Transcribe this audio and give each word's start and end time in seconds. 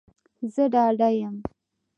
زه 0.53 0.63
ډاډه 0.73 1.09
یم 1.19 1.35